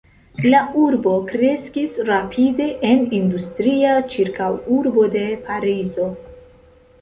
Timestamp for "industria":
3.19-3.93